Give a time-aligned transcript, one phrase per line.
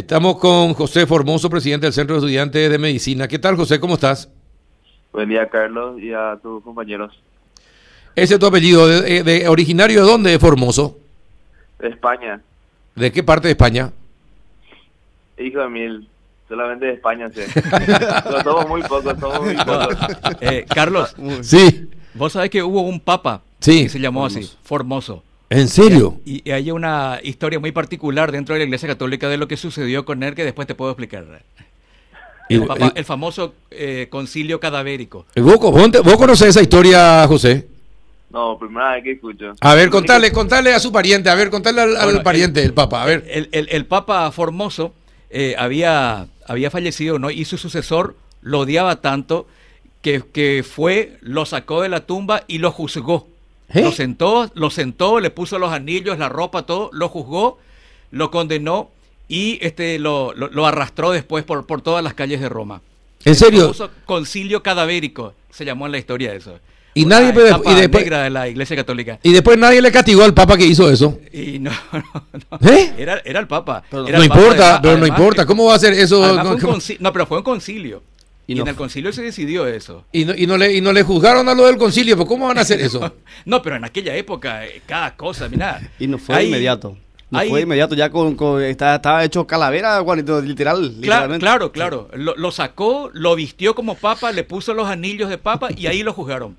[0.00, 3.26] Estamos con José Formoso, presidente del Centro de Estudiantes de Medicina.
[3.28, 3.80] ¿Qué tal, José?
[3.80, 4.28] ¿Cómo estás?
[5.10, 7.18] Buen día, Carlos, y a tus compañeros.
[8.14, 8.86] ¿Ese es tu apellido?
[8.86, 10.98] ¿De, de- originario de dónde, Formoso?
[11.78, 12.42] De España,
[12.94, 13.90] ¿De qué parte de España?
[15.38, 16.06] hijo de mil,
[16.46, 17.40] solamente de España, sí.
[17.54, 19.96] Pero somos muy pocos, somos muy pocos.
[20.42, 21.88] Eh, Carlos, Sí.
[22.12, 23.84] vos sabés que hubo un papa Sí.
[23.84, 25.22] que se llamó así, Formoso.
[25.48, 26.20] ¿En serio?
[26.24, 29.56] Y, y hay una historia muy particular dentro de la Iglesia Católica de lo que
[29.56, 31.24] sucedió con él que después te puedo explicar.
[32.48, 35.26] Y- El, y- el famoso eh, concilio cadavérico.
[35.34, 37.66] y ¿Vos, vos, conocés esa historia, José?
[38.30, 39.52] No, primera vez que escucho.
[39.60, 42.74] A ver, contale, contale a su pariente, a ver, contale al, al Bueno, pariente del
[42.74, 43.24] Papa, a ver.
[43.28, 44.92] El, el- el Papa Formoso
[45.30, 47.30] eh, había, había fallecido, ¿no?
[47.30, 49.46] Y su sucesor lo odiaba tanto
[50.02, 53.28] que, que fue, lo sacó de la tumba y lo juzgó.
[53.72, 53.82] ¿Eh?
[53.82, 57.58] Lo sentó, lo sentó, le puso los anillos, la ropa, todo, lo juzgó,
[58.10, 58.90] lo condenó
[59.28, 62.80] y este lo, lo- lo arrastró después por, por todas las calles de Roma.
[63.24, 63.72] ¿En El serio?
[64.04, 66.60] concilio cadavérico se llamó en la historia eso.
[66.94, 67.30] Y Una nadie
[67.66, 69.18] y después- negra de la Iglesia Católica.
[69.22, 71.18] Y después nadie le castigó al Papa que hizo eso.
[71.32, 72.02] Y no, no,
[72.60, 72.70] no.
[72.70, 72.94] ¿Eh?
[72.96, 73.82] Era, era el Papa.
[73.90, 75.44] Pero Era no el Papa, importa, además- pero no importa.
[75.44, 76.22] ¿Cómo va a ser eso?
[76.24, 78.02] además fue un ¿Cómo- conci- no, pero fue un concilio.
[78.48, 80.04] Y, Y no en el concilio se decidió eso.
[80.12, 82.46] Y no, y, no le, y no le juzgaron a lo del concilio, pues ¿cómo
[82.46, 83.12] van a hacer eso?
[83.44, 85.80] No, pero en aquella época, eh, cada cosa, mira.
[85.98, 86.96] Y no fue Hay- inmediato.
[87.28, 90.76] No hay- fue inmediato, ya con, con- está- estaba hecho calavera, Juanito, literal.
[90.80, 91.40] Cla- literalmente.
[91.40, 92.08] claro, claro.
[92.14, 96.04] Lo, lo sacó, lo vistió como papa, le puso los anillos de papa y ahí
[96.04, 96.56] lo juzgaron.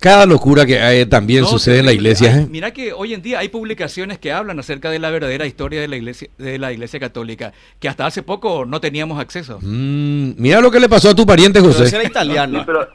[0.00, 2.32] Cada locura que hay también No, sucede en la iglesia.
[2.32, 2.46] Hay- ¿eh?
[2.48, 5.88] Mira que hoy en día hay publicaciones que hablan acerca de la verdadera historia de
[5.88, 9.58] la iglesia, de la iglesia católica, que hasta hace poco no teníamos acceso.
[9.60, 11.96] Mm, mira lo que le pasó a tu pariente, Pero José.
[11.96, 12.60] era italiano.
[12.60, 12.88] Sí, pero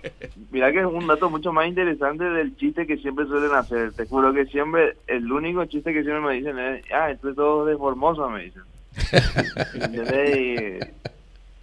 [0.50, 3.92] mira que es un dato mucho más interesante del chiste que siempre suelen hacer.
[3.92, 7.36] Te juro que siempre, el único chiste que siempre me dicen es, ah, esto es
[7.36, 8.62] todo de Formosa, me dicen.
[9.74, 10.88] ¿Entendés?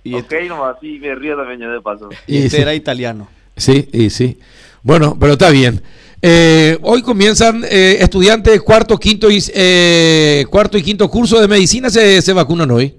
[0.04, 2.08] Y ok, este, nomás, sí, me río también yo de paso.
[2.26, 3.28] y Y este era italiano.
[3.60, 4.38] Sí, y sí.
[4.82, 5.82] Bueno, pero está bien.
[6.22, 11.88] Eh, hoy comienzan eh, estudiantes cuarto, quinto y eh, cuarto y quinto curso de medicina
[11.88, 12.94] se, se vacunan hoy.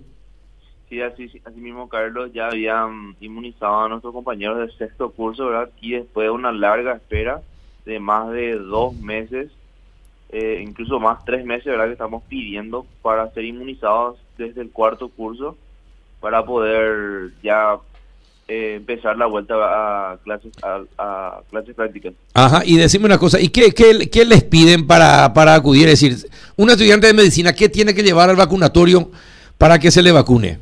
[0.90, 5.70] Sí, así, así mismo, Carlos, ya habían inmunizado a nuestros compañeros del sexto curso, ¿verdad?
[5.82, 7.42] Y después de una larga espera
[7.86, 9.52] de más de dos meses,
[10.30, 11.86] eh, incluso más tres meses, ¿verdad?
[11.86, 15.58] Que estamos pidiendo para ser inmunizados desde el cuarto curso
[16.20, 17.78] para poder ya
[18.52, 22.14] eh, empezar la vuelta a clases a, a clases prácticas.
[22.34, 25.88] Ajá, y decime una cosa, ¿y qué, qué, qué les piden para, para acudir?
[25.88, 29.10] Es decir, un estudiante de medicina, ¿qué tiene que llevar al vacunatorio
[29.58, 30.60] para que se le vacune?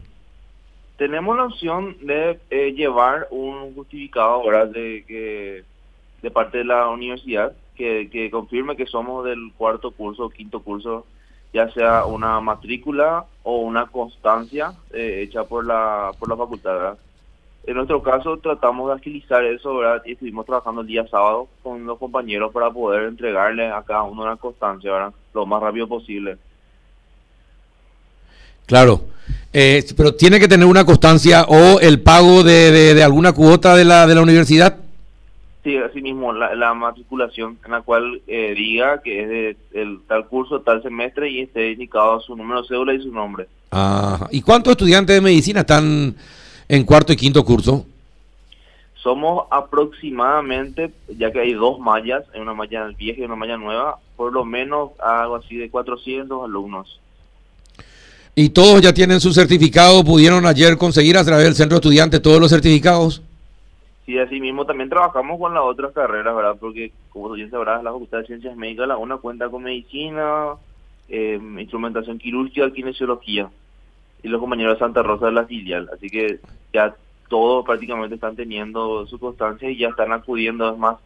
[0.98, 4.68] Tenemos la opción de eh, llevar un justificado ¿verdad?
[4.68, 5.64] De, que,
[6.22, 10.60] de parte de la universidad que, que confirme que somos del cuarto curso o quinto
[10.60, 11.08] curso,
[11.54, 16.74] ya sea una matrícula o una constancia eh, hecha por la, por la facultad.
[16.74, 16.98] ¿verdad?
[17.70, 20.02] En nuestro caso tratamos de agilizar eso ¿verdad?
[20.04, 24.24] y estuvimos trabajando el día sábado con los compañeros para poder entregarle a cada uno
[24.24, 25.14] una constancia ¿verdad?
[25.36, 26.38] lo más rápido posible.
[28.66, 29.02] Claro,
[29.54, 33.76] Eh, pero tiene que tener una constancia o el pago de, de- de alguna cuota
[33.76, 34.78] de la, de la universidad.
[35.64, 40.00] Sí, así mismo, la, la matriculación en la cual eh, diga que es de el,
[40.08, 43.48] tal curso, tal semestre y esté indicado su número de cédula y su nombre.
[43.72, 44.28] Ajá.
[44.32, 46.16] ¿Y cuántos estudiantes de medicina están
[46.70, 47.86] en cuarto y quinto curso?
[48.96, 54.32] Somos aproximadamente, ya que hay dos mallas, una malla vieja y una malla nueva, por
[54.32, 57.00] lo menos algo así de 400 alumnos.
[58.36, 60.04] ¿Y todos ya tienen su certificado?
[60.04, 63.22] ¿Pudieron ayer conseguir a través del centro de estudiantes todos los certificados?
[64.06, 66.58] Sí, así mismo también trabajamos con las otras carreras, ¿verdad?
[66.60, 70.54] Porque, como tú bien sabrás, la Facultad de Ciencias Médicas, la una cuenta con medicina,
[71.10, 73.50] eh, instrumentación quirúrgica, kinesiología.
[74.24, 75.90] Y los compañeros de Santa Rosa de la filial.
[75.94, 76.40] Así que
[76.74, 76.96] ya
[77.30, 80.70] todos prácticamente están teniendo su constancia y ya están acudiendo.
[80.72, 80.98] Es más,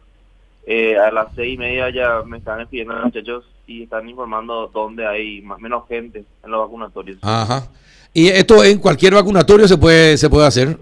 [0.66, 4.70] eh, a las seis y media ya me están escribiendo los muchachos y están informando
[4.72, 7.18] dónde hay más menos gente en los vacunatorios.
[7.22, 7.68] Ajá.
[8.12, 10.78] ¿Y esto en cualquier vacunatorio se puede, se puede hacer?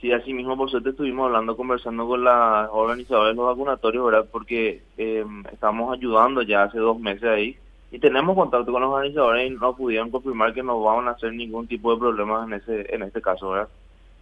[0.00, 4.26] Sí, así mismo por suerte estuvimos hablando, conversando con las organizadoras de los vacunatorios, ¿verdad?
[4.30, 7.56] Porque eh, estamos ayudando ya hace dos meses ahí
[7.90, 11.32] y tenemos contacto con los organizadores y no pudieron confirmar que no van a hacer
[11.32, 13.68] ningún tipo de problemas en ese en este caso, ¿verdad?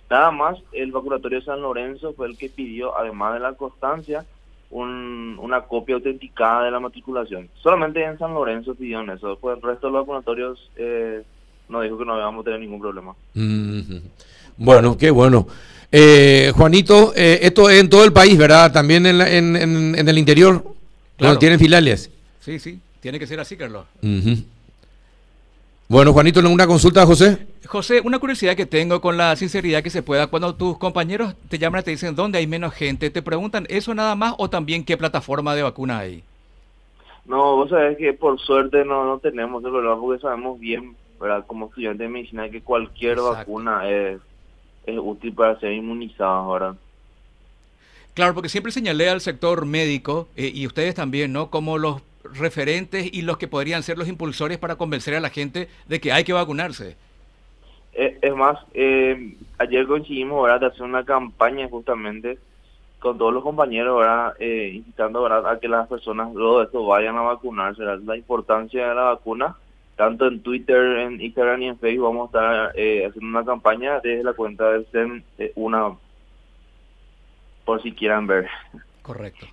[0.09, 4.25] Nada más, el vacunatorio de San Lorenzo fue el que pidió, además de la constancia,
[4.71, 7.49] un, una copia autenticada de la matriculación.
[7.61, 11.23] Solamente en San Lorenzo pidieron eso, pues el resto de los vacunatorios eh,
[11.69, 13.15] nos dijo que no íbamos a tener ningún problema.
[14.57, 15.47] Bueno, qué bueno.
[15.93, 18.73] Eh, Juanito, eh, esto es en todo el país, ¿verdad?
[18.73, 20.63] También en, la- en, en- en el interior,
[21.17, 21.33] Claro.
[21.33, 22.11] donde tienen filiales.
[22.41, 23.87] Sí, sí, tiene que ser así, Carlos.
[25.89, 27.47] Bueno, Juanito, una consulta, José.
[27.67, 31.59] José, una curiosidad que tengo con la sinceridad que se pueda, cuando tus compañeros te
[31.59, 34.85] llaman y te dicen dónde hay menos gente, ¿te preguntan eso nada más o también
[34.85, 36.25] qué plataforma de vacuna hay?
[37.25, 41.45] No, vos sabés que por suerte no, no tenemos el problema porque sabemos bien, ¿verdad?
[41.47, 43.37] como estudiante de medicina, que cualquier Exacto.
[43.37, 44.21] vacuna es,
[44.87, 46.77] es útil para ser inmunizados, ¿verdad?
[48.15, 51.51] Claro, porque siempre señalé al sector médico eh, y ustedes también, ¿no?
[51.51, 52.01] Como los
[52.35, 56.13] referentes y los que podrían ser los impulsores para convencer a la gente de que
[56.13, 56.97] hay que vacunarse.
[57.93, 60.61] Eh, Es más, eh, ayer coincidimos ¿verdad?
[60.61, 62.39] de hacer una campaña justamente
[62.99, 64.35] con todos los compañeros, ¿verdad?
[64.39, 65.49] Eh, incitando ¿verdad?
[65.49, 67.83] a que las personas luego de esto vayan a vacunarse.
[67.83, 68.03] ¿verdad?
[68.05, 69.57] La importancia de la vacuna,
[69.97, 74.01] tanto en Twitter, en Instagram y en Facebook, vamos a estar eh, haciendo una campaña
[74.01, 75.95] desde la cuenta del CEN, eh, una
[77.65, 78.49] por si quieran ver.
[79.03, 79.47] Correcto.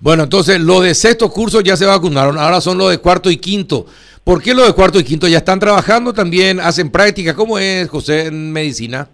[0.00, 3.36] Bueno, entonces los de sexto curso ya se vacunaron, ahora son los de cuarto y
[3.36, 3.86] quinto.
[4.24, 7.34] ¿Por qué los de cuarto y quinto ya están trabajando también, hacen práctica?
[7.34, 9.08] ¿Cómo es, José, en medicina?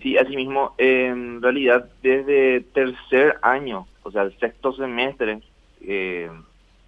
[0.00, 5.40] Sí, asimismo, en realidad desde tercer año, o sea, el sexto semestre,
[5.80, 6.30] eh,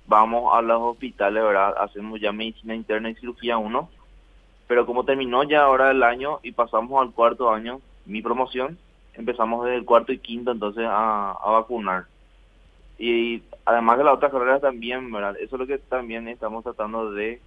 [0.06, 1.74] vamos a los hospitales, ¿verdad?
[1.80, 3.88] Hacemos ya medicina interna y cirugía 1,
[4.68, 8.78] pero como terminó ya ahora el año y pasamos al cuarto año, mi promoción,
[9.16, 12.06] empezamos desde el cuarto y quinto entonces a, a vacunar.
[12.98, 15.36] Y además de las otras carreras también, ¿verdad?
[15.38, 17.42] Eso es lo que también estamos tratando de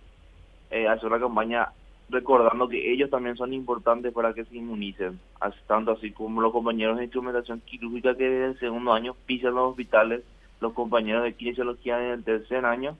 [0.69, 1.69] eh, hacer una campaña
[2.10, 6.51] recordando que ellos también son importantes para que se inmunicen, así- tanto así como los
[6.54, 10.24] compañeros de instrumentación quirúrgica que desde el segundo año pisan los hospitales,
[10.60, 12.98] los compañeros de kinesiología desde el tercer año,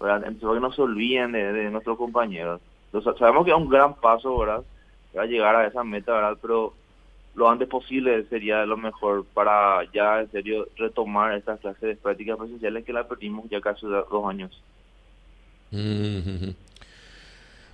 [0.00, 0.24] ¿verdad?
[0.28, 2.62] Entonces, que no se olviden de, nuestros compañeros.
[3.18, 4.64] Sabemos que es un gran paso, ¿verdad?
[5.12, 6.38] Para llegar a esa meta, ¿verdad?
[6.42, 6.77] Pero
[7.38, 12.36] lo antes posible sería lo mejor para ya en serio retomar estas clases de prácticas
[12.36, 14.60] presenciales que la perdimos ya casi dos años.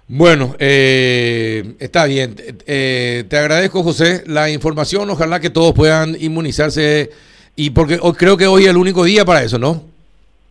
[0.06, 2.34] Bueno, eh, está bien.
[2.66, 5.08] Eh, te agradezco, José, la información.
[5.08, 7.10] Ojalá que todos puedan inmunizarse.
[7.56, 9.82] Y porque hoy, creo que hoy es el único día para eso, ¿no?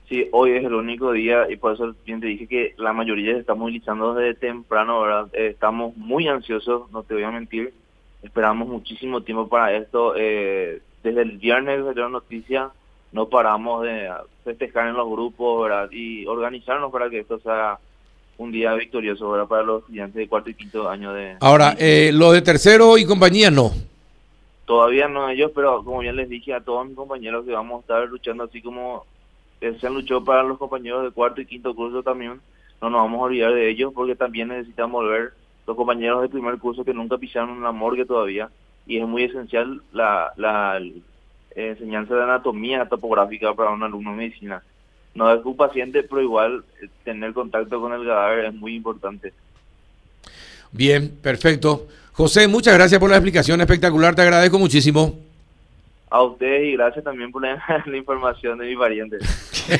[0.09, 3.33] Sí, hoy es el único día y por eso bien te dije que la mayoría
[3.33, 5.27] se está movilizando desde temprano, ¿verdad?
[5.33, 7.73] Eh, estamos muy ansiosos, no te voy a mentir.
[8.23, 10.15] Esperamos muchísimo tiempo para esto.
[10.17, 12.69] Eh, desde el viernes que salió la noticia,
[13.11, 14.09] no paramos de
[14.43, 15.89] festejar en los grupos, ¿verdad?
[15.91, 17.77] Y organizarnos para que esto sea
[18.37, 19.47] un día victorioso, ¿verdad?
[19.47, 21.37] Para los estudiantes de cuarto y quinto año de...
[21.41, 23.71] Ahora, eh, lo de tercero y compañía no.
[24.65, 27.81] Todavía no ellos, pero como bien les dije a todos mis compañeros que vamos a
[27.81, 29.05] estar luchando así como
[29.59, 32.41] se han luchado para los compañeros de cuarto y quinto curso también,
[32.81, 35.33] no nos vamos a olvidar de ellos porque también necesitamos ver
[35.65, 38.49] los compañeros de primer curso que nunca pisaron la morgue todavía
[38.85, 40.95] y es muy esencial la, la eh,
[41.55, 44.61] enseñanza de anatomía topográfica para un alumno de medicina.
[45.15, 49.33] No es un paciente, pero igual eh, tener contacto con el cadáver es muy importante.
[50.71, 51.87] Bien, perfecto.
[52.13, 54.15] José, muchas gracias por la explicación espectacular.
[54.15, 55.19] Te agradezco muchísimo.
[56.09, 59.17] A ustedes y gracias también por la, la información de mi pariente.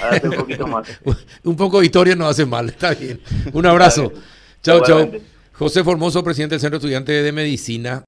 [0.01, 0.87] Hágase un poquito más.
[1.43, 2.69] Un poco de historia no hace mal.
[2.69, 3.19] Está bien.
[3.51, 4.11] Un abrazo.
[4.61, 5.11] Chao, chao.
[5.55, 8.01] José Formoso, presidente del Centro Estudiante de Medicina.